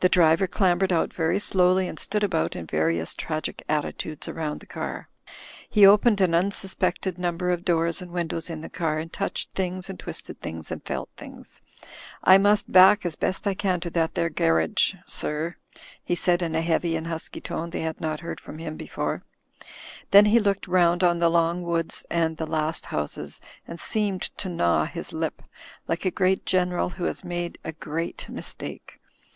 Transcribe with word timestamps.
The 0.00 0.08
driver 0.08 0.48
clambered 0.48 0.92
out 0.92 1.12
very 1.14 1.38
slowly, 1.38 1.86
and 1.86 1.96
stood 1.96 2.24
about 2.24 2.56
in 2.56 2.66
various 2.66 3.14
tragic 3.14 3.62
attitudes 3.68 4.26
round 4.26 4.58
the 4.58 4.66
car. 4.66 5.08
He 5.70 5.86
opened 5.86 6.20
an 6.20 6.34
unsuspected 6.34 7.16
number 7.16 7.50
of 7.50 7.64
doors 7.64 8.02
and 8.02 8.10
windows 8.10 8.50
in 8.50 8.60
the 8.60 8.68
car, 8.68 8.98
and 8.98 9.12
touched 9.12 9.52
things 9.52 9.88
and 9.88 10.00
twisted 10.00 10.40
things 10.40 10.72
and 10.72 10.84
felt 10.84 11.10
things. 11.16 11.60
"I 12.24 12.38
must 12.38 12.72
back 12.72 13.06
as 13.06 13.14
best 13.14 13.46
I 13.46 13.54
can 13.54 13.78
to 13.82 13.90
that 13.90 14.14
there 14.16 14.28
garrige, 14.28 14.96
sir/' 15.06 15.54
THE 15.54 15.76
SONGS 15.76 15.78
OF 15.78 15.78
THE 15.78 15.78
CAR 15.78 15.78
CLUB 15.78 15.82
189 15.92 15.98
he 16.04 16.14
said, 16.16 16.42
in 16.42 16.54
a 16.56 16.60
heavy 16.60 16.96
and 16.96 17.06
husky 17.06 17.40
tone 17.40 17.70
they 17.70 17.82
had 17.86 18.00
not 18.00 18.18
heard 18.18 18.40
from 18.40 18.58
him 18.58 18.76
before* 18.76 19.22
Then 20.10 20.24
he 20.24 20.40
looked 20.40 20.66
round 20.66 21.04
on 21.04 21.20
the 21.20 21.30
long 21.30 21.62
woods 21.62 22.04
and 22.10 22.36
the 22.36 22.48
last 22.48 22.86
houses, 22.86 23.40
and 23.68 23.78
seemed 23.78 24.22
to 24.38 24.48
gnaw 24.48 24.86
his 24.86 25.12
lip, 25.12 25.40
like 25.86 26.04
a 26.04 26.10
great 26.10 26.44
general 26.44 26.88
who 26.88 27.04
has 27.04 27.22
made 27.22 27.58
a 27.62 27.70
great 27.70 28.28
mistake. 28.28 28.98